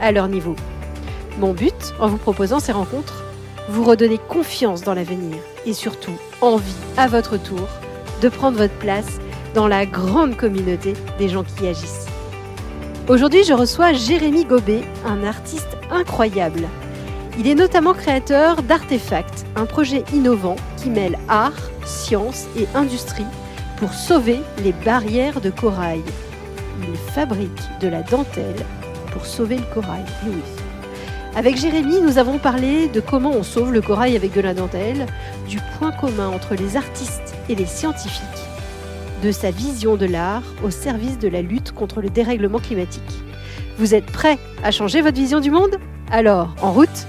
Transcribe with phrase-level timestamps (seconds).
[0.00, 0.56] à leur niveau.
[1.38, 3.24] Mon but, en vous proposant ces rencontres,
[3.68, 7.68] vous redonner confiance dans l'avenir et surtout envie, à votre tour,
[8.22, 9.18] de prendre votre place
[9.54, 12.06] dans la grande communauté des gens qui agissent.
[13.08, 16.66] Aujourd'hui, je reçois Jérémy Gobet, un artiste incroyable.
[17.38, 23.26] Il est notamment créateur d'Artefact, un projet innovant qui mêle art, science et industrie
[23.76, 26.02] pour sauver les barrières de corail.
[26.80, 28.64] Il fabrique de la dentelle
[29.16, 30.04] pour sauver le corail.
[30.26, 30.42] Oui.
[31.34, 35.06] Avec Jérémy, nous avons parlé de comment on sauve le corail avec de la dentelle,
[35.48, 38.22] du point commun entre les artistes et les scientifiques,
[39.22, 43.02] de sa vision de l'art au service de la lutte contre le dérèglement climatique.
[43.78, 45.76] Vous êtes prêts à changer votre vision du monde?
[46.10, 47.06] Alors, en route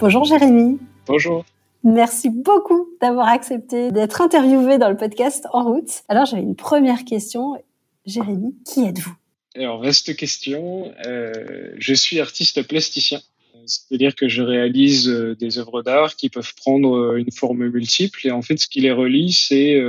[0.00, 0.80] Bonjour Jérémy.
[1.06, 1.44] Bonjour.
[1.84, 6.02] Merci beaucoup d'avoir accepté d'être interviewé dans le podcast En route.
[6.08, 7.54] Alors, j'avais une première question.
[8.04, 9.14] Jérémy, qui êtes-vous?
[9.62, 10.92] Alors, vaste question.
[11.06, 13.20] Euh, je suis artiste plasticien.
[13.64, 18.26] C'est-à-dire que je réalise euh, des œuvres d'art qui peuvent prendre euh, une forme multiple.
[18.26, 19.80] Et en fait, ce qui les relie, c'est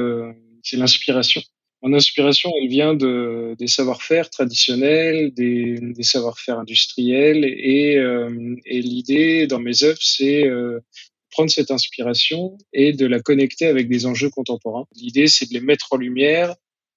[0.64, 1.42] c'est l'inspiration.
[1.84, 7.46] Mon inspiration, elle vient de, des savoir-faire traditionnels, des, des savoir-faire industriels.
[7.46, 7.94] Et,
[8.66, 10.50] et l'idée dans mes œuvres, c'est
[11.30, 14.88] prendre cette inspiration et de la connecter avec des enjeux contemporains.
[14.96, 16.56] L'idée, c'est de les mettre en lumière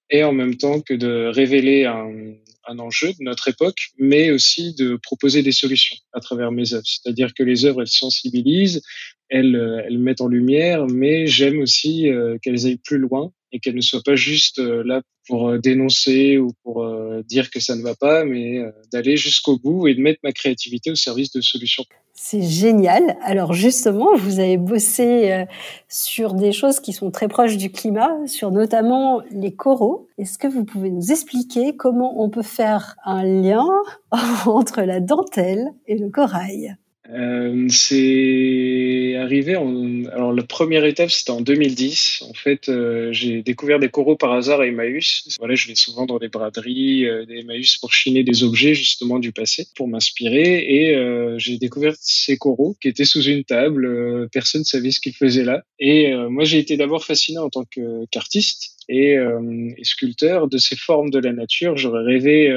[0.09, 2.33] et en même temps que de révéler un,
[2.67, 6.85] un enjeu de notre époque, mais aussi de proposer des solutions à travers mes œuvres.
[6.85, 8.81] C'est-à-dire que les œuvres, elles sensibilisent,
[9.29, 13.59] elles, euh, elles mettent en lumière, mais j'aime aussi euh, qu'elles aillent plus loin et
[13.59, 16.85] qu'elles ne soient pas juste euh, là pour dénoncer ou pour
[17.23, 18.59] dire que ça ne va pas, mais
[18.91, 21.85] d'aller jusqu'au bout et de mettre ma créativité au service de solutions.
[22.13, 23.17] C'est génial.
[23.21, 25.45] Alors justement, vous avez bossé
[25.87, 30.09] sur des choses qui sont très proches du climat, sur notamment les coraux.
[30.17, 33.65] Est-ce que vous pouvez nous expliquer comment on peut faire un lien
[34.45, 36.75] entre la dentelle et le corail?
[37.13, 43.41] Euh, c'est arrivé en, alors la première étape c'était en 2010 en fait euh, j'ai
[43.41, 45.27] découvert des coraux par hasard à Emmaüs.
[45.39, 49.19] Voilà je vais souvent dans des braderies euh, des Emmaüs pour chiner des objets justement
[49.19, 50.65] du passé pour m'inspirer.
[50.67, 55.01] Et euh, j'ai découvert ces coraux qui étaient sous une table personne ne savait ce
[55.01, 55.63] qu'ils faisaient là.
[55.79, 57.65] Et moi j'ai été d'abord fasciné en tant
[58.11, 61.77] qu'artiste et, et, sculpteur de ces formes de la nature.
[61.77, 62.51] J'aurais rêvé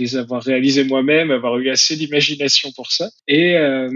[0.00, 3.10] les avoir réalisés moi-même, avoir eu assez d'imagination pour ça.
[3.28, 3.88] Et, euh,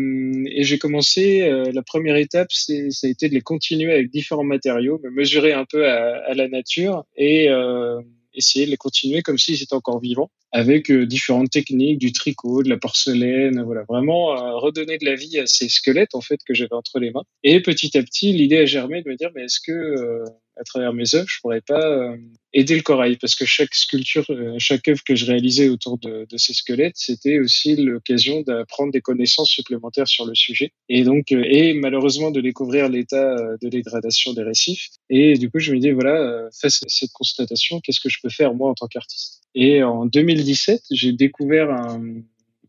[0.58, 5.00] j'ai commencé, euh, la première étape, ça a été de les continuer avec différents matériaux,
[5.02, 8.00] me mesurer un peu à, la nature et euh,
[8.34, 12.68] essayer de les continuer comme s'ils étaient encore vivants, avec différentes techniques, du tricot, de
[12.68, 16.74] la porcelaine, voilà, vraiment redonner de la vie à ces squelettes en fait que j'avais
[16.74, 17.24] entre les mains.
[17.42, 20.24] Et petit à petit, l'idée a germé de me dire, mais est-ce que
[20.56, 22.16] à travers mes œuvres, je pourrais pas euh,
[22.52, 26.26] aider le corail parce que chaque sculpture, euh, chaque œuvre que je réalisais autour de,
[26.28, 31.32] de ces squelettes, c'était aussi l'occasion d'apprendre des connaissances supplémentaires sur le sujet et donc
[31.32, 34.88] euh, et malheureusement de découvrir l'état de dégradation des récifs.
[35.10, 38.30] Et du coup, je me dis voilà, face à cette constatation, qu'est-ce que je peux
[38.30, 39.42] faire moi en tant qu'artiste?
[39.54, 42.00] Et en 2017, j'ai découvert un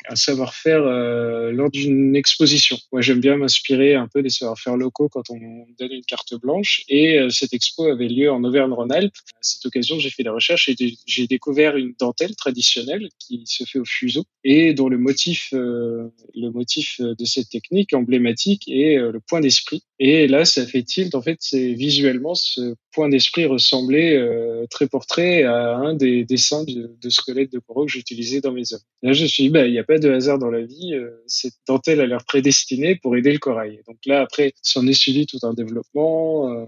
[0.10, 2.78] un savoir-faire euh, lors d'une exposition.
[2.92, 6.84] Moi, j'aime bien m'inspirer un peu des savoir-faire locaux quand on donne une carte blanche.
[6.88, 9.16] Et euh, cette expo avait lieu en Auvergne-Rhône-Alpes.
[9.16, 13.64] À cette occasion, j'ai fait des recherches et j'ai découvert une dentelle traditionnelle qui se
[13.64, 18.98] fait au fuseau et dont le motif, euh, le motif de cette technique emblématique est
[18.98, 19.84] le point d'esprit.
[20.00, 21.16] Et là, ça fait tilt.
[21.16, 24.22] En fait, c'est visuellement ce point d'esprit ressemblait
[24.70, 28.74] très portrait à un des dessins de, de squelettes de coraux que j'utilisais dans mes
[28.74, 28.84] œuvres.
[29.02, 30.94] Là, je me suis dit, bah, il n'y a pas de hasard dans la vie.
[30.94, 33.82] Euh, cette dentelle a l'air prédestinée pour aider le corail.
[33.88, 36.66] Donc là, après, s'en est suivi tout un développement euh,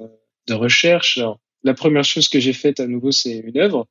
[0.48, 1.20] de recherche.
[1.64, 3.88] la première chose que j'ai faite à nouveau, c'est une œuvre.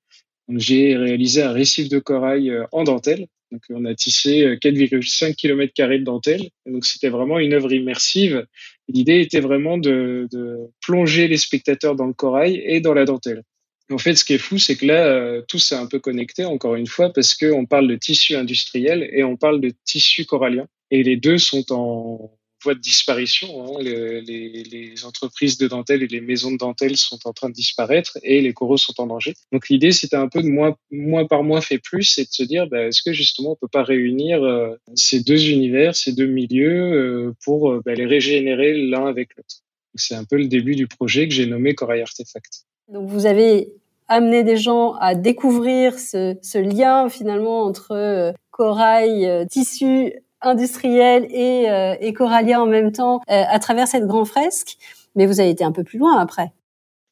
[0.49, 3.26] J'ai réalisé un récif de corail euh, en dentelle.
[3.52, 6.50] Donc, on a tissé 4,5 km de dentelle.
[6.66, 8.44] donc, c'était vraiment une œuvre immersive.
[8.88, 13.42] L'idée était vraiment de, de, plonger les spectateurs dans le corail et dans la dentelle.
[13.90, 16.44] En fait, ce qui est fou, c'est que là, euh, tout s'est un peu connecté,
[16.44, 20.66] encore une fois, parce qu'on parle de tissu industriel et on parle de tissu corallien.
[20.90, 23.64] Et les deux sont en voie de disparition.
[23.64, 23.82] Hein.
[23.82, 28.41] les, entreprises de dentelle et les maisons de dentelle sont en train de disparaître et
[28.41, 29.35] les coraux sont en danger.
[29.53, 32.67] Donc l'idée, c'était un peu de moins, par moins fait plus et de se dire,
[32.67, 36.93] bah, est-ce que justement on peut pas réunir euh, ces deux univers, ces deux milieux
[36.93, 39.56] euh, pour euh, bah, les régénérer l'un avec l'autre?
[39.94, 42.64] C'est un peu le début du projet que j'ai nommé Corail Artefact.
[42.88, 43.69] Donc vous avez
[44.08, 52.12] amené des gens à découvrir ce, ce lien finalement entre corail, tissu industriel et, euh,
[52.12, 54.76] corallien en même temps euh, à travers cette grande fresque.
[55.14, 56.52] Mais vous avez été un peu plus loin après.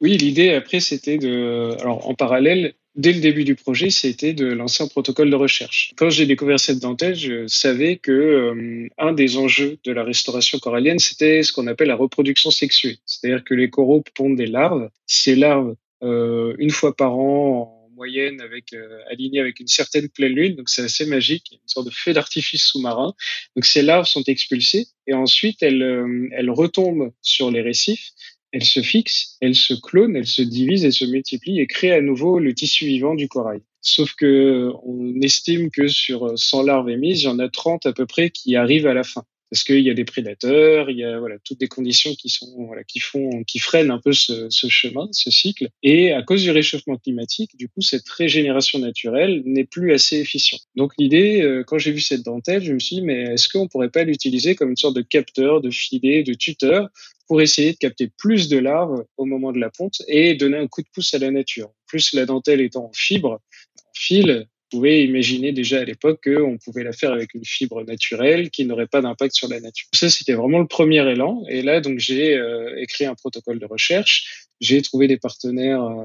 [0.00, 1.76] Oui, l'idée après, c'était de...
[1.80, 5.92] Alors, en parallèle, dès le début du projet, c'était de lancer un protocole de recherche.
[5.96, 10.58] Quand j'ai découvert cette dentelle, je savais que euh, un des enjeux de la restauration
[10.58, 12.98] corallienne, c'était ce qu'on appelle la reproduction sexuée.
[13.06, 14.88] C'est-à-dire que les coraux pondent des larves.
[15.06, 20.32] Ces larves, euh, une fois par an, moyenne avec euh, alignée avec une certaine pleine
[20.32, 20.56] lune.
[20.56, 23.14] Donc c'est assez magique, une sorte de feu d'artifice sous-marin.
[23.56, 28.10] Donc ces larves sont expulsées et ensuite elles, euh, elles retombent sur les récifs.
[28.52, 32.00] Elles se fixent, elles se clonent, elles se divisent, elles se multiplient et créent à
[32.00, 33.60] nouveau le tissu vivant du corail.
[33.80, 37.92] Sauf que on estime que sur 100 larves émises, il y en a 30 à
[37.92, 41.04] peu près qui arrivent à la fin parce qu'il y a des prédateurs, il y
[41.04, 45.30] a toutes des conditions qui sont qui font qui freinent un peu ce, chemin, ce
[45.30, 45.68] cycle.
[45.84, 50.62] Et à cause du réchauffement climatique, du coup, cette régénération naturelle n'est plus assez efficiente.
[50.74, 53.68] Donc l'idée, euh, quand j'ai vu cette dentelle, je me suis dit mais est-ce qu'on
[53.68, 56.88] pourrait pas l'utiliser comme une sorte de capteur, de filet, de tuteur
[57.28, 60.66] pour essayer de capter plus de larves au moment de la ponte et donner un
[60.66, 61.70] coup de pouce à la nature?
[61.86, 63.34] Plus la dentelle étant en fibre,
[63.78, 68.50] en fil, pouvez imaginer déjà à l'époque qu'on pouvait la faire avec une fibre naturelle
[68.50, 69.86] qui n'aurait pas d'impact sur la nature.
[69.94, 71.44] Ça, c'était vraiment le premier élan.
[71.48, 74.48] Et là, donc, j'ai euh, écrit un protocole de recherche.
[74.60, 76.04] J'ai trouvé des partenaires euh,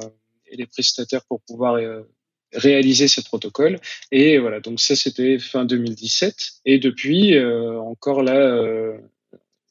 [0.51, 2.03] et des prestataires pour pouvoir euh,
[2.53, 3.79] réaliser ce protocole.
[4.11, 6.35] Et voilà, donc ça, c'était fin 2017.
[6.65, 8.95] Et depuis, encore là,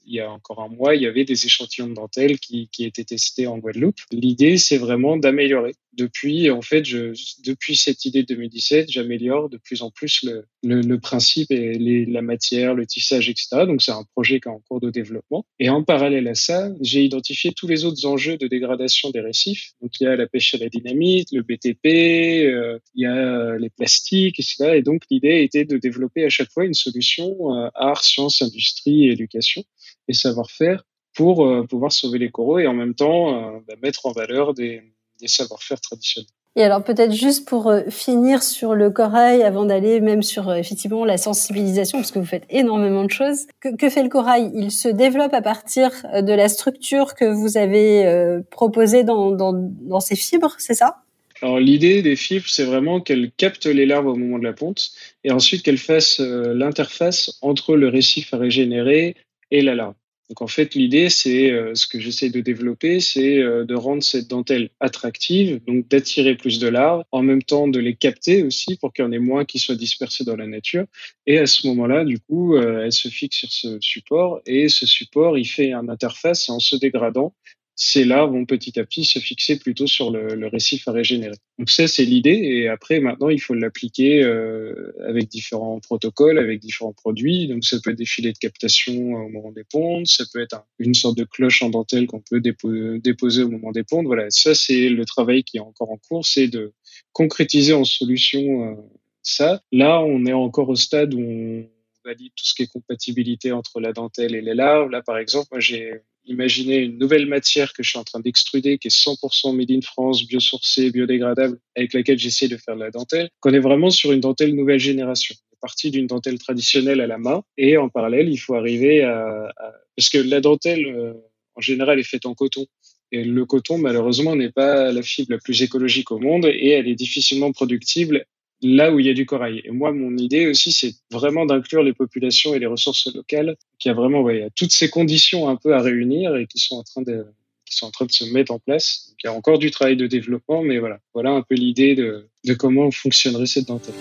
[0.06, 3.04] il y a encore un mois, il y avait des échantillons de dentelle qui étaient
[3.04, 3.98] testés en Guadeloupe.
[4.12, 5.74] L'idée, c'est vraiment d'améliorer.
[5.98, 7.12] Depuis, en fait, je,
[7.44, 11.74] depuis cette idée de 2017, j'améliore de plus en plus le, le, le principe et
[11.74, 13.66] les, la matière, le tissage, etc.
[13.66, 15.44] Donc, c'est un projet qui est en cours de développement.
[15.58, 19.72] Et en parallèle à ça, j'ai identifié tous les autres enjeux de dégradation des récifs.
[19.82, 23.56] Donc, il y a la pêche à la dynamite, le BTP, euh, il y a
[23.58, 24.74] les plastiques, etc.
[24.76, 29.08] Et donc, l'idée était de développer à chaque fois une solution euh, art, sciences, industrie
[29.10, 29.64] éducation
[30.06, 30.84] et savoir-faire
[31.14, 34.54] pour euh, pouvoir sauver les coraux et en même temps euh, bah, mettre en valeur
[34.54, 34.82] des,
[35.20, 36.28] des savoir-faire traditionnels.
[36.56, 41.04] Et alors peut-être juste pour euh, finir sur le corail, avant d'aller même sur effectivement
[41.04, 43.46] la sensibilisation, parce que vous faites énormément de choses.
[43.60, 44.50] Que, que, fait le corail?
[44.54, 49.52] Il se développe à partir de la structure que vous avez euh, proposée dans, dans,
[49.52, 50.96] dans ces fibres, c'est ça?
[51.40, 54.90] Alors l'idée des fibres, c'est vraiment qu'elles captent les larves au moment de la ponte
[55.22, 59.14] et ensuite qu'elles fassent l'interface entre le récif à régénérer
[59.52, 59.94] et la larve.
[60.28, 64.02] Donc en fait, l'idée, c'est euh, ce que j'essaie de développer, c'est euh, de rendre
[64.02, 68.76] cette dentelle attractive, donc d'attirer plus de larves, en même temps de les capter aussi
[68.76, 70.84] pour qu'il y en ait moins qui soient dispersés dans la nature.
[71.26, 74.86] Et à ce moment-là, du coup, euh, elle se fixe sur ce support et ce
[74.86, 77.34] support, il fait une interface en se dégradant,
[77.80, 81.36] ces larves vont petit à petit se fixer plutôt sur le, récif à régénérer.
[81.60, 82.30] Donc ça, c'est l'idée.
[82.30, 87.46] Et après, maintenant, il faut l'appliquer euh, avec différents protocoles, avec différents produits.
[87.46, 90.60] Donc ça peut être des filets de captation au moment des pontes, ça peut être
[90.80, 94.06] une sorte de cloche en dentelle qu'on peut déposer au moment des pontes.
[94.06, 96.72] Voilà, ça, c'est le travail qui est encore en cours, c'est de
[97.12, 98.74] concrétiser en solution euh,
[99.22, 99.62] ça.
[99.70, 101.68] Là, on est encore au stade où on
[102.04, 104.90] valide tout ce qui est compatibilité entre la dentelle et les larves.
[104.90, 105.92] Là, par exemple, moi, j'ai
[106.28, 109.80] imaginé une nouvelle matière que je suis en train d'extruder, qui est 100% made in
[109.80, 114.12] France, biosourcée, biodégradable, avec laquelle j'essaie de faire de la dentelle, qu'on est vraiment sur
[114.12, 115.34] une dentelle nouvelle génération.
[115.50, 119.02] On est parti d'une dentelle traditionnelle à la main, et en parallèle, il faut arriver
[119.02, 119.52] à...
[119.96, 121.14] Parce que la dentelle, euh,
[121.56, 122.66] en général, est faite en coton.
[123.10, 126.86] Et le coton, malheureusement, n'est pas la fibre la plus écologique au monde et elle
[126.88, 128.26] est difficilement productible
[128.62, 129.62] là où il y a du corail.
[129.64, 133.88] Et moi, mon idée aussi, c'est vraiment d'inclure les populations et les ressources locales, qui
[133.88, 137.02] a vraiment, ouais, toutes ces conditions un peu à réunir et qui sont en train
[137.02, 137.26] de,
[137.64, 139.14] qui sont en train de se mettre en place.
[139.22, 142.26] Il y a encore du travail de développement, mais voilà, voilà un peu l'idée de,
[142.44, 143.94] de comment fonctionnerait cette dentelle.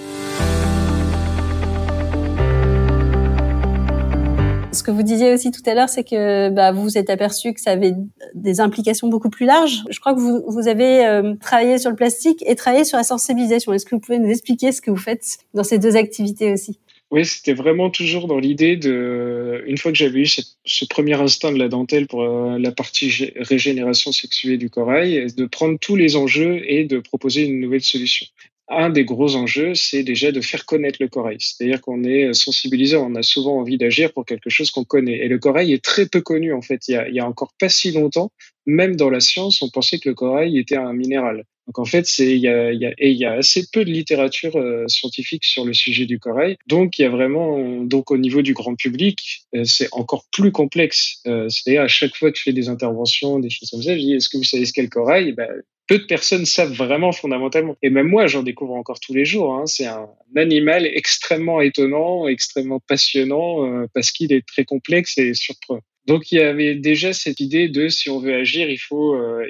[4.88, 7.60] Que vous disiez aussi tout à l'heure, c'est que bah, vous vous êtes aperçu que
[7.60, 7.94] ça avait
[8.34, 9.84] des implications beaucoup plus larges.
[9.89, 13.74] Je crois que vous, avez euh, travaillé sur le plastique et travaillé sur la sensibilisation.
[13.74, 16.79] Est-ce que vous pouvez nous expliquer ce que vous faites dans ces deux activités aussi?
[17.12, 21.51] Oui, c'était vraiment toujours dans l'idée de, une fois que j'avais eu ce premier instinct
[21.51, 26.15] de la dentelle pour euh, la partie régénération sexuée du corail, de prendre tous les
[26.15, 28.25] enjeux et de proposer une nouvelle solution.
[28.70, 31.38] Un des gros enjeux, c'est déjà de faire connaître le corail.
[31.40, 35.20] C'est-à-dire qu'on est sensibilisé, on a souvent envie d'agir pour quelque chose qu'on connaît.
[35.20, 36.88] Et le corail est très peu connu, en fait.
[36.88, 38.32] Il y, a, il y a encore pas si longtemps,
[38.66, 41.46] même dans la science, on pensait que le corail était un minéral.
[41.68, 44.88] Donc en fait, il y a, y a, y a assez peu de littérature euh,
[44.88, 46.56] scientifique sur le sujet du corail.
[46.66, 50.54] Donc il y a vraiment donc au niveau du grand public, euh, c'est encore plus
[50.54, 51.20] complexe.
[51.28, 54.00] Euh, C'est-à-dire à chaque fois que je fais des interventions, des choses comme ça, je
[54.00, 55.34] dis est-ce que vous savez ce qu'est le corail?
[55.34, 55.50] Ben,
[55.88, 57.75] peu de personnes savent vraiment fondamentalement.
[57.82, 59.56] Et même moi, j'en découvre encore tous les jours.
[59.56, 59.65] Hein.
[59.65, 65.82] C'est un animal extrêmement étonnant, extrêmement passionnant, euh, parce qu'il est très complexe et surprenant.
[66.06, 69.46] Donc il y avait déjà cette idée de si on veut agir, il faut, euh,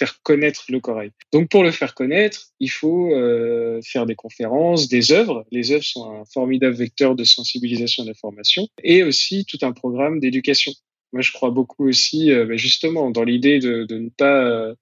[0.00, 1.10] faire connaître le corail.
[1.30, 5.44] Donc pour le faire connaître, il faut euh, faire des conférences, des œuvres.
[5.50, 10.18] Les œuvres sont un formidable vecteur de sensibilisation et d'information, et aussi tout un programme
[10.18, 10.72] d'éducation.
[11.12, 14.74] Moi, je crois beaucoup aussi, euh, bah, justement, dans l'idée de, ne pas, euh,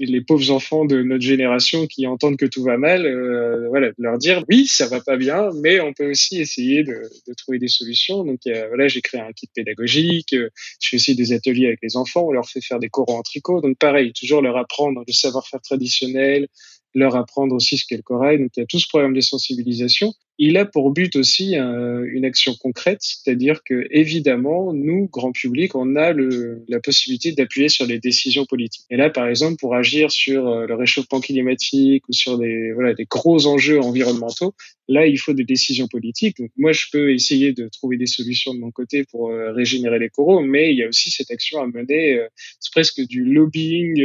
[0.00, 4.18] les pauvres enfants de notre génération qui entendent que tout va mal, euh, voilà, leur
[4.18, 7.02] dire oui, ça va pas bien, mais on peut aussi essayer de,
[7.36, 8.24] trouver des solutions.
[8.24, 12.26] Donc voilà, j'ai créé un kit pédagogique, je fais aussi des ateliers avec les enfants,
[12.26, 13.60] on leur fait faire des coraux en tricot.
[13.60, 16.48] Donc pareil, toujours leur apprendre le savoir-faire traditionnel,
[16.94, 18.38] leur apprendre aussi ce qu'est le corail.
[18.38, 20.12] Donc il y a tout ce programme de sensibilisation.
[20.44, 25.76] Il a pour but aussi euh, une action concrète, c'est-à-dire que évidemment, nous, grand public,
[25.76, 28.84] on a le, la possibilité d'appuyer sur les décisions politiques.
[28.90, 32.92] Et là, par exemple, pour agir sur euh, le réchauffement climatique ou sur des voilà
[32.92, 34.52] des gros enjeux environnementaux,
[34.88, 36.38] là, il faut des décisions politiques.
[36.38, 40.00] Donc moi, je peux essayer de trouver des solutions de mon côté pour euh, régénérer
[40.00, 42.18] les coraux, mais il y a aussi cette action à mener.
[42.58, 44.04] c'est presque du lobbying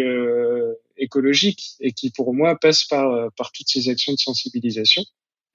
[0.98, 5.03] écologique et qui pour moi passe par, par toutes ces actions de sensibilisation.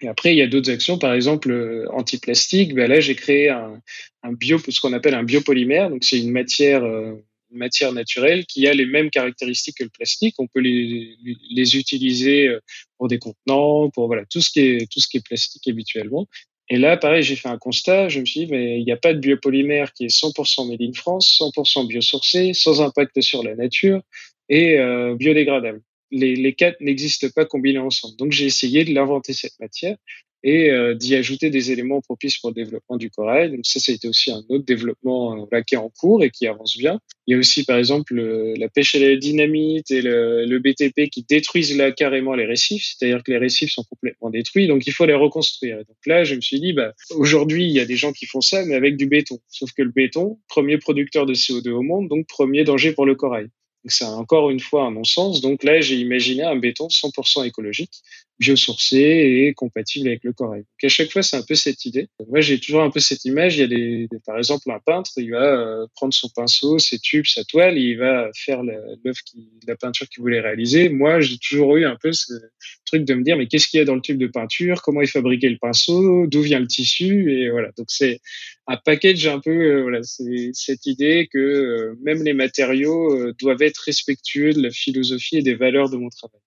[0.02, 2.75] Et après, il y a d'autres actions, par exemple euh, anti-plastique.
[2.75, 3.80] Ben là, j'ai créé un,
[4.23, 5.90] un bio, ce qu'on appelle un biopolymère.
[5.90, 7.12] Donc, c'est une matière, euh,
[7.52, 10.35] une matière naturelle qui a les mêmes caractéristiques que le plastique.
[10.38, 11.16] On peut les,
[11.50, 12.50] les utiliser
[12.99, 16.26] pour des contenants, pour voilà tout ce qui est tout ce qui est plastique habituellement.
[16.68, 18.09] Et là, pareil, j'ai fait un constat.
[18.09, 20.80] Je me suis dit, mais il n'y a pas de biopolymère qui est 100% made
[20.80, 24.00] in France, 100% biosourcé, sans impact sur la nature
[24.49, 25.82] et euh, biodégradable.
[26.12, 28.16] Les, quatre n'existent pas combinés ensemble.
[28.16, 29.97] Donc j'ai essayé de l'inventer cette matière
[30.45, 33.50] et euh, d'y ajouter des éléments propices pour le développement du corail.
[33.50, 36.76] Donc ça, été aussi un autre développement euh, qui est en cours et qui avance
[36.76, 37.00] bien.
[37.26, 41.09] Il y a aussi, par exemple, la pêche à la dynamite et le, le BTP
[41.09, 44.92] qui détruisent là carrément les récifs, c'est-à-dire que les récifs sont complètement détruits, donc il
[44.92, 45.78] faut les reconstruire.
[45.78, 48.40] donc là, je me suis dit, bah, aujourd'hui, il y a des gens qui font
[48.40, 49.38] ça, mais avec du béton.
[49.49, 53.14] Sauf que le béton, premier producteur de CO2 au monde, donc premier danger pour le
[53.14, 53.47] corail.
[53.86, 55.40] C'est encore une fois un non-sens.
[55.40, 58.02] Donc là, j'ai imaginé un béton 100% écologique,
[58.42, 60.62] biosourcé et compatible avec le corail.
[60.62, 62.08] Donc à chaque fois, c'est un peu cette idée.
[62.28, 63.56] Moi, j'ai toujours un peu cette image.
[63.56, 67.26] Il y a par exemple, un peintre, il va euh, prendre son pinceau, ses tubes,
[67.26, 69.20] sa toile, et il va faire l'œuvre,
[69.66, 70.88] la peinture qu'il voulait réaliser.
[70.88, 72.32] Moi, j'ai toujours eu un peu ce
[72.84, 74.82] truc de me dire, mais qu'est-ce qu'il y a dans le tube de peinture?
[74.82, 76.26] Comment il fabriquait le pinceau?
[76.26, 77.32] D'où vient le tissu?
[77.32, 77.70] Et voilà.
[77.76, 78.20] Donc c'est
[78.66, 83.62] un package un peu, euh, voilà, c'est cette idée que euh, même les matériaux doivent
[83.62, 86.40] être respectueux de la philosophie et des valeurs de mon travail.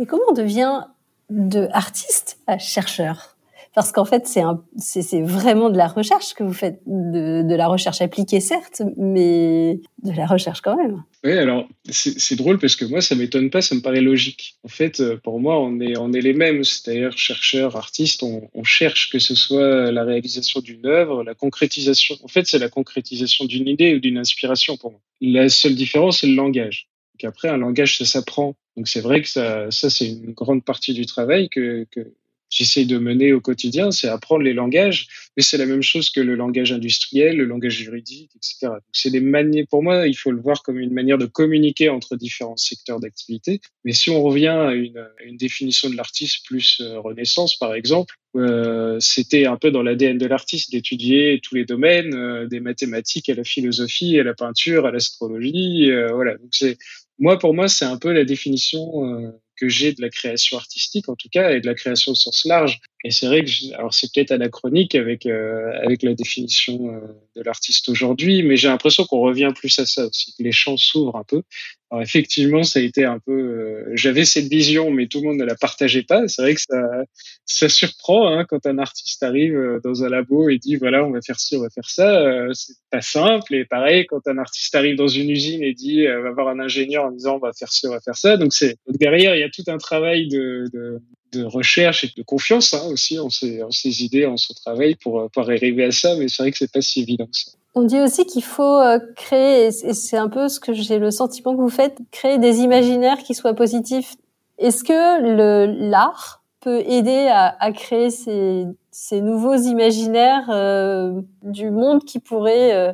[0.00, 0.82] Et comment on devient
[1.30, 3.36] de artiste à chercheur
[3.74, 8.40] Parce qu'en fait, c'est vraiment de la recherche que vous faites, de, la recherche appliquée
[8.40, 11.02] certes, mais de la recherche quand même.
[11.24, 14.56] Oui, alors c'est drôle parce que moi, ça m'étonne pas, ça me paraît logique.
[14.64, 19.18] En fait, euh, pour moi, on est, les mêmes, c'est-à-dire chercheurs, artistes, on, cherche que
[19.18, 22.16] ce soit la réalisation d'une œuvre, la concrétisation.
[22.22, 25.00] En fait, c'est la concrétisation d'une idée ou d'une inspiration pour moi.
[25.20, 26.88] La seule différence, c'est le langage.
[27.22, 28.56] Après, un langage, ça s'apprend.
[28.76, 32.12] Donc c'est vrai que ça, ça c'est une grande partie du travail que, que
[32.54, 36.20] j'essaie de mener au quotidien, c'est apprendre les langages, mais c'est la même chose que
[36.20, 38.74] le langage industriel, le langage juridique, etc.
[38.92, 42.16] C'est des manières, pour moi, il faut le voir comme une manière de communiquer entre
[42.16, 43.60] différents secteurs d'activité.
[43.84, 44.94] Mais si on revient à une,
[45.36, 50.26] définition de l'artiste plus euh, Renaissance, par exemple, euh, c'était un peu dans l'ADN de
[50.26, 54.92] l'artiste d'étudier tous les domaines, euh, des mathématiques à la philosophie, à la peinture, à
[54.92, 55.90] l'astrologie.
[56.12, 56.36] Voilà.
[56.36, 56.78] Donc c'est
[57.18, 61.08] moi pour moi c'est un peu la définition euh, que j'ai de la création artistique
[61.08, 62.80] en tout cas et de la création au sens large.
[63.04, 67.00] Et c'est vrai que alors c'est peut-être anachronique avec avec la définition
[67.36, 70.78] de l'artiste aujourd'hui, mais j'ai l'impression qu'on revient plus à ça aussi, que les champs
[70.78, 71.42] s'ouvrent un peu.
[71.90, 73.84] Alors effectivement, ça a été un peu.
[73.92, 76.26] J'avais cette vision, mais tout le monde ne la partageait pas.
[76.28, 77.04] C'est vrai que ça
[77.44, 81.10] ça surprend Hein, quand un artiste arrive euh, dans un labo et dit voilà on
[81.10, 84.38] va faire ci on va faire ça euh, c'est pas simple et pareil quand un
[84.38, 87.38] artiste arrive dans une usine et dit euh, va voir un ingénieur en disant on
[87.38, 89.78] va faire ci on va faire ça donc c'est derrière il y a tout un
[89.78, 91.00] travail de,
[91.34, 95.28] recherche et de confiance hein, aussi en ses, en ses idées en son travail pour
[95.32, 97.82] pour arriver à ça mais c'est vrai que c'est pas si évident que ça on
[97.82, 98.80] dit aussi qu'il faut
[99.16, 102.60] créer, et c'est un peu ce que j'ai le sentiment que vous faites, créer des
[102.60, 104.14] imaginaires qui soient positifs.
[104.58, 112.74] Est-ce que l'art peut aider à, créer ces, nouveaux imaginaires euh, du monde qui pourrait
[112.74, 112.92] euh,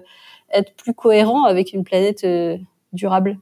[0.52, 2.56] être plus cohérent avec une planète euh,
[2.92, 3.38] durable,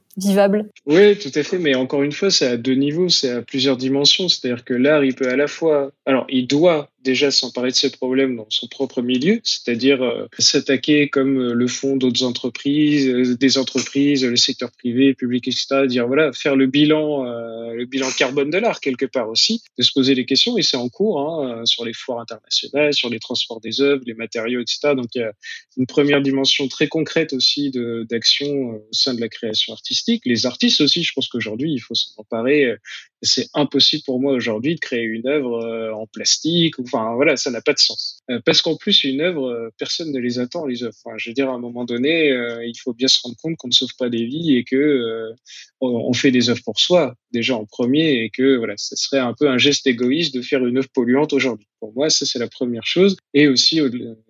[0.85, 1.57] Oui, tout à fait.
[1.57, 4.29] Mais encore une fois, c'est à deux niveaux, c'est à plusieurs dimensions.
[4.29, 7.91] C'est-à-dire que l'art, il peut à la fois, alors, il doit déjà s'emparer de ces
[7.91, 13.35] problèmes dans son propre milieu, c'est-à-dire euh, s'attaquer comme euh, le font d'autres entreprises, euh,
[13.35, 15.87] des entreprises, le secteur privé, public, etc.
[15.87, 19.91] Dire voilà, faire le bilan, le bilan carbone de l'art quelque part aussi, de se
[19.93, 23.61] poser les questions et c'est en cours hein, sur les foires internationales, sur les transports
[23.61, 24.93] des œuvres, les matériaux, etc.
[24.95, 25.31] Donc il y a
[25.77, 27.71] une première dimension très concrète aussi
[28.09, 30.08] d'action au sein de la création artistique.
[30.25, 32.75] Les artistes aussi, je pense qu'aujourd'hui il faut s'en emparer.
[33.21, 36.39] C'est impossible pour moi aujourd'hui de créer une œuvre en plastique
[36.79, 38.21] Enfin, voilà, ça n'a pas de sens.
[38.29, 40.95] Euh, parce qu'en plus, une œuvre, euh, personne ne les attend, les œuvres.
[41.17, 43.67] Je veux dire, à un moment donné, euh, il faut bien se rendre compte qu'on
[43.67, 45.33] ne sauve pas des vies et que
[45.81, 49.33] on, fait des œuvres pour soi, déjà en premier, et que voilà, ce serait un
[49.33, 51.67] peu un geste égoïste de faire une œuvre polluante aujourd'hui.
[51.79, 53.17] Pour moi, ça, c'est la première chose.
[53.33, 53.79] Et aussi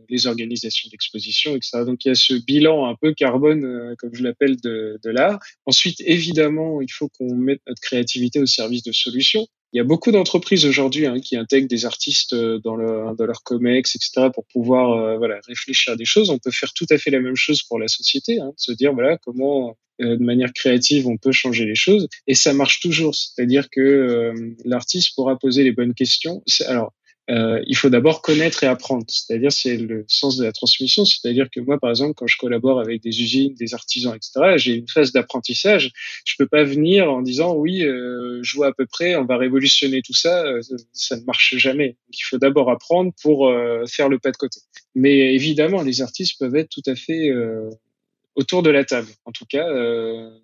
[0.09, 1.83] les organisations d'exposition, etc.
[1.85, 5.39] Donc, il y a ce bilan un peu carbone, comme je l'appelle, de, de l'art.
[5.65, 9.47] Ensuite, évidemment, il faut qu'on mette notre créativité au service de solutions.
[9.71, 13.25] Il y a beaucoup d'entreprises aujourd'hui hein, qui intègrent des artistes euh, dans, le, dans
[13.25, 16.31] leur comex, etc., pour pouvoir euh, voilà, réfléchir à des choses.
[16.31, 18.93] On peut faire tout à fait la même chose pour la société, hein, se dire
[18.93, 23.13] voilà comment euh, de manière créative on peut changer les choses, et ça marche toujours.
[23.13, 24.33] C'est-à-dire que
[24.65, 26.41] l'artiste pourra poser les bonnes questions.
[26.65, 26.93] Alors
[27.29, 29.05] euh, il faut d'abord connaître et apprendre.
[29.07, 31.05] C'est-à-dire, c'est le sens de la transmission.
[31.05, 34.73] C'est-à-dire que moi, par exemple, quand je collabore avec des usines, des artisans, etc., j'ai
[34.73, 35.91] une phase d'apprentissage.
[36.25, 39.37] Je peux pas venir en disant oui, euh, je vois à peu près, on va
[39.37, 40.43] révolutionner tout ça.
[40.43, 41.97] Euh, ça ne marche jamais.
[42.11, 43.51] il faut d'abord apprendre pour
[43.87, 44.59] faire le pas de côté.
[44.95, 47.31] Mais évidemment, les artistes peuvent être tout à fait
[48.35, 49.67] autour de la table, en tout cas,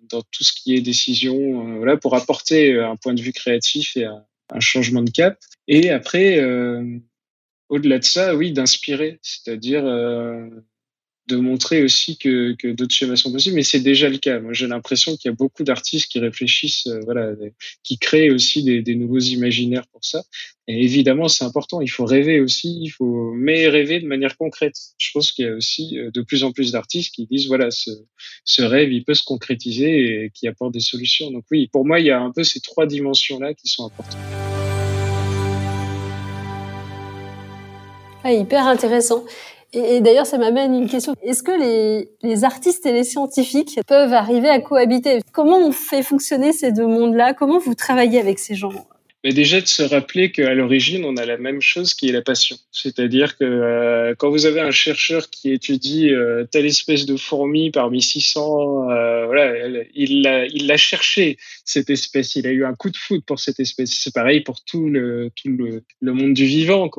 [0.08, 4.60] dans tout ce qui est décision, pour apporter un point de vue créatif et un
[4.60, 5.38] changement de cap.
[5.68, 6.98] Et après, euh,
[7.68, 10.48] au-delà de ça, oui, d'inspirer, c'est-à-dire euh,
[11.26, 13.56] de montrer aussi que, que d'autres schémas sont possibles.
[13.56, 14.38] Mais c'est déjà le cas.
[14.38, 17.32] Moi, j'ai l'impression qu'il y a beaucoup d'artistes qui réfléchissent, euh, voilà,
[17.82, 20.22] qui créent aussi des, des, nouveaux imaginaires pour ça.
[20.68, 21.80] Et évidemment, c'est important.
[21.80, 22.78] Il faut rêver aussi.
[22.80, 24.76] Il faut, mais rêver de manière concrète.
[24.98, 27.90] Je pense qu'il y a aussi de plus en plus d'artistes qui disent, voilà, ce,
[28.44, 31.32] ce rêve, il peut se concrétiser et qui apporte des solutions.
[31.32, 34.55] Donc oui, pour moi, il y a un peu ces trois dimensions-là qui sont importantes.
[38.32, 39.24] Hyper intéressant.
[39.72, 41.14] Et, d'ailleurs, ça m'amène une question.
[41.22, 45.20] Est-ce que les, les, artistes et les scientifiques peuvent arriver à cohabiter?
[45.32, 47.34] Comment on fait fonctionner ces deux mondes-là?
[47.34, 48.72] Comment vous travaillez avec ces gens?
[49.24, 52.22] Mais déjà de se rappeler qu'à l'origine, on a la même chose qui est la
[52.22, 52.56] passion.
[52.70, 57.70] C'est-à-dire que euh, quand vous avez un chercheur qui étudie euh, telle espèce de fourmi
[57.70, 62.36] parmi 600, euh, voilà, il l'a, il l'a cherché cette espèce.
[62.36, 63.90] Il a eu un coup de foudre pour cette espèce.
[63.90, 66.90] C'est pareil pour tout le tout le, monde du vivant.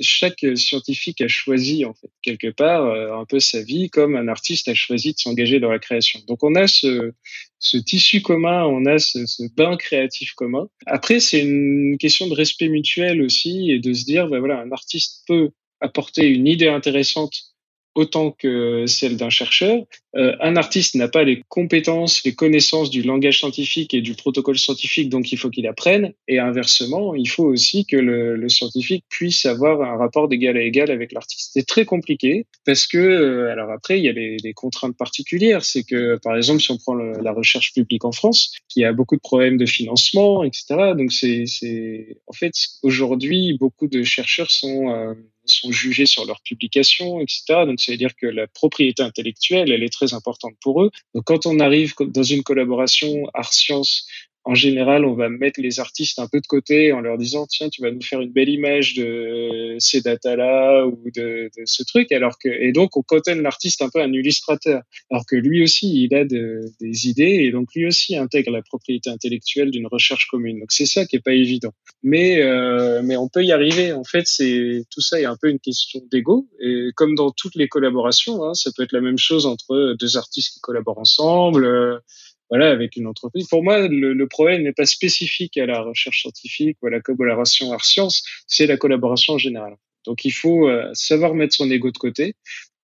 [0.00, 4.68] Chaque scientifique a choisi en fait quelque part un peu sa vie, comme un artiste
[4.68, 6.20] a choisi de s'engager dans la création.
[6.28, 7.12] Donc on a ce
[7.64, 10.68] ce tissu commun, on a ce, bain créatif commun.
[10.86, 14.70] Après, c'est une question de respect mutuel aussi et de se dire, ben voilà, un
[14.70, 15.50] artiste peut
[15.80, 17.34] apporter une idée intéressante
[17.94, 19.82] autant que celle d'un chercheur.
[20.16, 24.58] Euh, un artiste n'a pas les compétences, les connaissances du langage scientifique et du protocole
[24.58, 26.12] scientifique, donc il faut qu'il apprenne.
[26.28, 30.90] Et inversement, il faut aussi que le, scientifique puisse avoir un rapport d'égal à égal
[30.90, 31.50] avec l'artiste.
[31.54, 35.64] C'est très compliqué parce que, euh, alors après, il y a des contraintes particulières.
[35.64, 39.16] C'est que, par exemple, si on prend la recherche publique en France, qui a beaucoup
[39.16, 40.92] de problèmes de financement, etc.
[40.96, 41.44] Donc c'est,
[42.26, 45.14] en fait, aujourd'hui, beaucoup de chercheurs sont euh,
[45.46, 47.42] sont jugés sur leurs publications, etc.
[47.66, 50.90] Donc, ça veut dire que la propriété intellectuelle, elle est très importante pour eux.
[51.14, 54.06] Donc, quand on arrive dans une collaboration art-science
[54.46, 57.70] en général, on va mettre les artistes un peu de côté en leur disant tiens,
[57.70, 62.12] tu vas nous faire une belle image de ces datas-là ou de, de, ce truc,
[62.12, 66.04] alors que et donc on cotonne l'artiste un peu un illustrateur, alors que lui aussi
[66.04, 70.26] il a de, des idées et donc lui aussi intègre la propriété intellectuelle d'une recherche
[70.26, 70.60] commune.
[70.60, 73.92] Donc c'est ça qui est pas évident, mais euh, mais on peut y arriver.
[73.92, 77.54] En fait, c'est tout ça est un peu une question d'ego et comme dans toutes
[77.54, 81.64] les collaborations, hein, ça peut être la même chose entre deux artistes qui collaborent ensemble.
[81.64, 81.98] Euh,
[82.50, 83.48] voilà, avec une entreprise.
[83.48, 87.00] Pour moi, le, le problème n'est pas spécifique à la recherche scientifique ou à la
[87.00, 89.74] collaboration art-science, c'est la collaboration en général.
[90.06, 92.34] Donc, il faut euh, savoir mettre son ego de côté.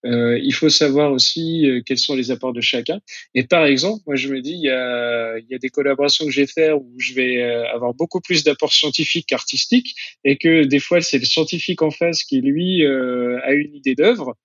[0.06, 3.00] Euh, il faut savoir aussi euh, quels sont les apports de chacun.
[3.34, 6.30] Et par exemple, moi, je me dis, il y a, y a des collaborations que
[6.30, 9.94] je vais faire où je vais euh, avoir beaucoup plus d'apports scientifiques qu'artistiques,
[10.24, 14.36] et que des fois, c'est le scientifique en face qui, lui, a une idée d'œuvre,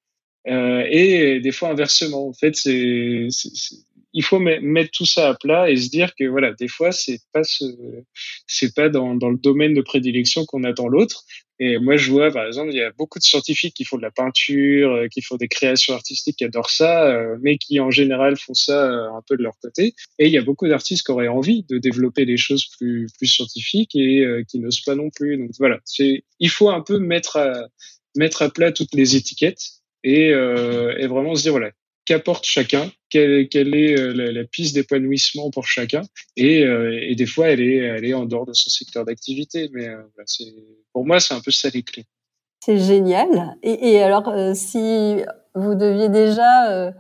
[0.45, 2.28] et des fois inversement.
[2.28, 3.30] En fait, c'est
[4.15, 7.19] il faut mettre tout ça à plat et se dire que voilà, des fois, c'est
[7.34, 7.65] pas ce,
[8.47, 11.25] c'est pas dans, dans le domaine de prédilection qu'on a dans l'autre.
[11.60, 14.01] Et moi, je vois, par exemple, il y a beaucoup de scientifiques qui font de
[14.01, 17.91] la peinture, euh, qui font des créations artistiques, qui adorent ça, euh, mais qui en
[17.91, 19.93] général font ça euh, un peu de leur côté.
[20.17, 23.28] Et il y a beaucoup d'artistes qui auraient envie de développer des choses plus, plus
[23.28, 25.38] scientifiques et qui n'osent pas non plus.
[25.38, 27.67] Donc voilà, c'est, il faut un peu mettre à,
[28.15, 31.71] mettre à plat toutes les étiquettes et, et vraiment se dire voilà,
[32.06, 36.04] qu'apporte chacun, quelle, est euh, la, piste d'épanouissement pour chacun.
[36.38, 39.70] Et, euh, des fois, elle est, en dehors de son secteur d'activité.
[39.74, 40.02] Mais euh,
[40.94, 42.06] pour moi, c'est un peu ça les clés.
[42.63, 43.58] C'est génial.
[43.63, 45.18] Et, alors, si
[45.54, 46.94] vous deviez déjà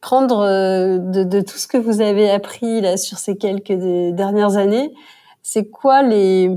[0.00, 0.46] prendre
[0.98, 3.78] de, tout ce que vous avez appris là sur ces quelques
[4.14, 4.90] dernières années,
[5.42, 6.48] c'est quoi les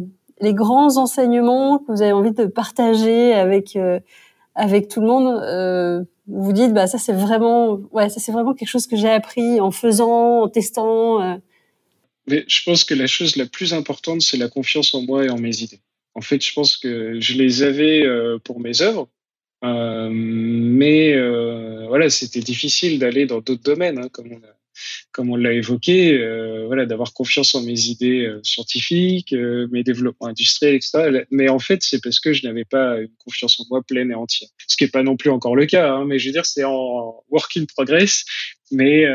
[0.41, 3.77] grands enseignements que vous avez envie de partager avec
[4.55, 8.87] avec tout le monde vous dites bah ça c'est vraiment ouais c'est vraiment quelque chose
[8.87, 11.35] que j'ai appris en faisant en testant euh.
[12.27, 15.29] mais je pense que la chose la plus importante c'est la confiance en moi et
[15.29, 15.81] en mes idées
[16.15, 19.07] en fait je pense que je les avais euh, pour mes œuvres
[19.63, 24.09] euh, mais euh, voilà c'était difficile d'aller dans d'autres domaines hein,
[25.11, 29.83] comme on l'a évoqué, euh, voilà, d'avoir confiance en mes idées euh, scientifiques, euh, mes
[29.83, 31.25] développements industriels, etc.
[31.31, 34.15] Mais en fait, c'est parce que je n'avais pas une confiance en moi pleine et
[34.15, 34.49] entière.
[34.67, 36.63] Ce qui n'est pas non plus encore le cas, hein, mais je veux dire, c'est
[36.63, 38.25] en work in progress.
[38.71, 39.05] Mais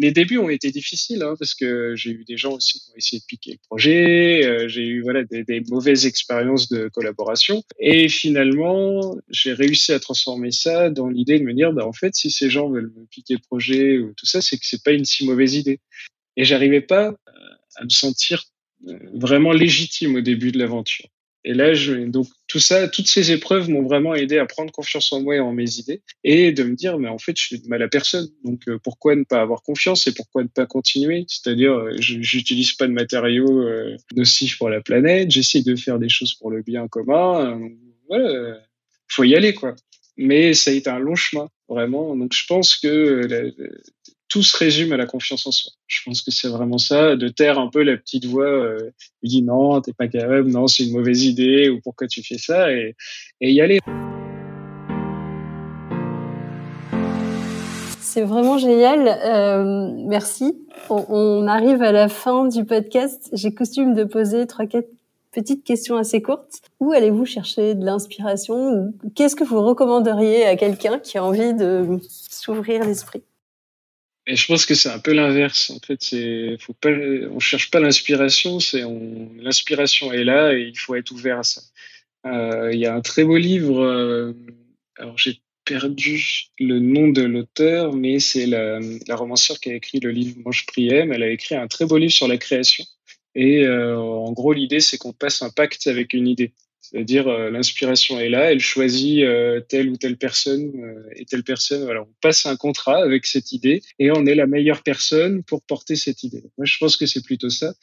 [0.00, 2.96] les débuts ont été difficiles hein, parce que j'ai eu des gens aussi qui ont
[2.96, 4.46] essayé de piquer le projet.
[4.46, 7.62] Euh, j'ai eu voilà des, mauvaises expériences de collaboration.
[7.78, 12.14] Et finalement, j'ai réussi à transformer ça dans l'idée de me dire, bah, en fait,
[12.14, 14.92] si ces gens veulent me piquer le projet ou tout ça, c'est que c'est pas
[14.92, 15.80] une si mauvaise idée.
[16.36, 17.14] Et j'arrivais pas euh,
[17.76, 18.44] à me sentir
[18.88, 21.08] euh, vraiment légitime au début de l'aventure.
[21.44, 25.10] Et là, je, donc tout ça, toutes ces épreuves m'ont vraiment aidé à prendre confiance
[25.12, 27.58] en moi et en mes idées et de me dire, mais en fait, je fais
[27.58, 28.28] de mal à personne.
[28.44, 31.24] Donc euh, pourquoi ne pas avoir confiance et pourquoi ne pas continuer?
[31.28, 36.10] C'est-à-dire, euh, j'utilise pas de matériaux euh, nocifs pour la planète, j'essaie de faire des
[36.10, 37.58] choses pour le bien commun.
[37.58, 37.68] Euh,
[38.08, 38.58] voilà,
[39.08, 39.74] faut y aller quoi.
[40.18, 42.14] Mais ça a été un long chemin, vraiment.
[42.16, 43.26] Donc je pense que
[44.30, 45.72] tout se résume à la confiance en soi.
[45.88, 48.90] Je pense que c'est vraiment ça, de taire un peu la petite voix euh,
[49.20, 52.38] qui dit non, t'es pas capable, non, c'est une mauvaise idée, ou pourquoi tu fais
[52.38, 52.94] ça, et,
[53.40, 53.80] et y aller.
[58.00, 59.06] C'est vraiment génial.
[59.08, 60.56] Euh, merci.
[60.88, 63.28] On, on, arrive à la fin du podcast.
[63.32, 64.88] J'ai coutume de poser trois, quatre
[65.32, 66.60] petites questions assez courtes.
[66.80, 68.92] Où allez-vous chercher de l'inspiration?
[69.14, 73.22] Qu'est-ce que vous recommanderiez à quelqu'un qui a envie de s'ouvrir l'esprit?
[74.30, 75.70] Et je pense que c'est un peu l'inverse.
[75.70, 76.14] En fait,
[77.32, 78.58] on cherche pas l'inspiration,
[79.38, 81.62] l'inspiration est là et il faut être ouvert à ça.
[82.26, 83.82] Euh, il y a un très beau livre.
[83.82, 84.32] Euh,
[84.96, 86.24] alors j'ai perdu
[86.60, 90.64] le nom de l'auteur, mais c'est la, la, romancière qui a écrit le livre Mange
[90.66, 91.12] Priem.
[91.12, 92.84] Elle a écrit un très beau livre sur la création.
[93.34, 96.52] Et euh, en gros, l'idée, c'est qu'on passe un pacte avec une idée.
[96.80, 101.44] C'est-à-dire euh, l'inspiration est là, elle choisit euh, telle ou telle personne euh, et telle
[101.44, 101.84] personne.
[101.84, 105.62] Voilà, on passe un contrat avec cette idée et on est la meilleure personne pour
[105.62, 106.42] porter cette idée.
[106.58, 107.74] Moi, je pense que c'est plutôt ça.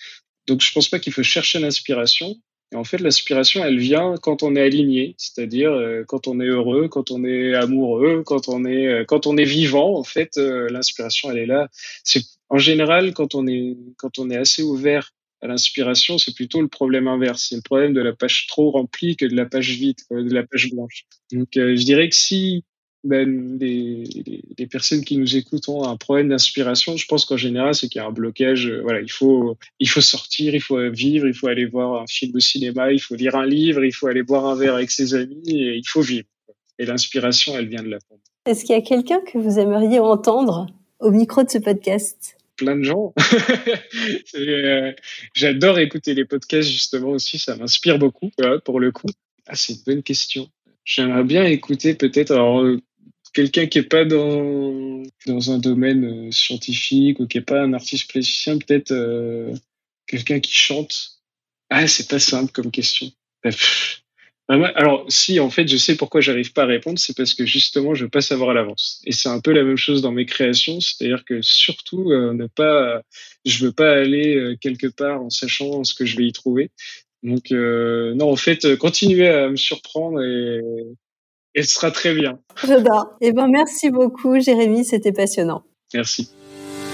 [0.47, 2.35] Donc, je pense pas qu'il faut chercher l'inspiration.
[2.73, 5.71] Et en fait, l'inspiration, elle vient quand on est aligné, c'est-à-dire
[6.05, 9.97] quand on est heureux, quand on est amoureux, quand on est quand on est vivant.
[9.97, 11.69] En fait, l'inspiration, elle est là.
[12.03, 16.61] C'est en général quand on est quand on est assez ouvert à l'inspiration, c'est plutôt
[16.61, 17.47] le problème inverse.
[17.49, 20.43] C'est le problème de la page trop remplie que de la page vide, de la
[20.43, 21.05] page blanche.
[21.31, 22.63] Donc, euh, je dirais que si
[23.03, 27.87] ben, les, personnes qui nous écoutent ont un problème d'inspiration, je pense qu'en général, c'est
[27.87, 28.67] qu'il y a un blocage.
[28.67, 32.07] Euh, voilà, il faut, il faut sortir, il faut vivre, il faut aller voir un
[32.07, 34.91] film au cinéma, il faut lire un livre, il faut aller boire un verre avec
[34.91, 36.27] ses amis, et il faut vivre.
[36.79, 37.97] Et l'inspiration, elle vient de là.
[38.45, 40.67] Est-ce qu'il y a quelqu'un que vous aimeriez entendre
[40.99, 42.36] au micro de ce podcast?
[42.57, 43.13] Plein de gens.
[44.35, 44.93] Euh,
[45.33, 48.31] j'adore écouter les podcasts justement aussi, ça m'inspire beaucoup
[48.63, 49.07] pour le coup.
[49.47, 50.49] Ah, c'est une bonne question.
[50.85, 52.77] J'aimerais bien écouter peut-être euh,
[53.33, 57.73] quelqu'un qui est pas dans dans un domaine euh, scientifique ou qui est pas un
[57.73, 58.93] artiste plasticien, peut-être
[60.05, 61.21] quelqu'un qui chante.
[61.69, 63.11] Ah, c'est pas simple comme question.
[64.49, 67.93] Alors, si, en fait, je sais pourquoi j'arrive pas à répondre, c'est parce que justement,
[67.95, 69.01] je veux pas savoir à l'avance.
[69.05, 72.47] Et c'est un peu la même chose dans mes créations, c'est-à-dire que surtout, euh, ne
[72.47, 73.01] pas,
[73.45, 76.71] je veux pas aller euh, quelque part en sachant ce que je vais y trouver.
[77.23, 80.61] Donc, euh, non, en fait, continuez à me surprendre et,
[81.53, 82.39] et ce sera très bien.
[82.65, 83.07] J'adore.
[83.19, 85.63] Eh ben, merci beaucoup, Jérémy, c'était passionnant.
[85.93, 86.29] Merci.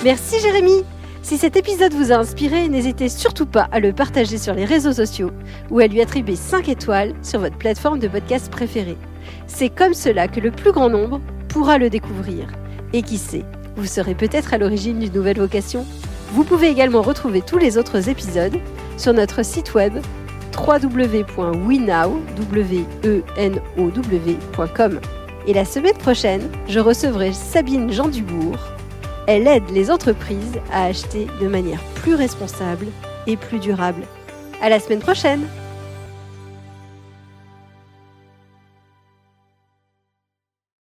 [0.04, 0.84] Merci, Jérémy.
[1.24, 4.92] Si cet épisode vous a inspiré, n'hésitez surtout pas à le partager sur les réseaux
[4.92, 5.32] sociaux
[5.72, 8.98] ou à lui attribuer 5 étoiles sur votre plateforme de podcast préférée.
[9.48, 12.48] C'est comme cela que le plus grand nombre pourra le découvrir.
[12.92, 13.46] Et qui sait,
[13.78, 15.86] Vous serez peut-être à l'origine d'une nouvelle vocation
[16.34, 18.60] Vous pouvez également retrouver tous les autres épisodes
[18.98, 19.94] sur notre site web
[20.58, 21.30] www.wenow.com.
[25.48, 28.73] Et la semaine prochaine, je recevrai Sabine Jean Dubourg.
[29.28, 32.88] Elle aide les entreprises à acheter de manière plus responsable
[33.26, 34.04] et plus durable.
[34.62, 35.48] À la semaine prochaine!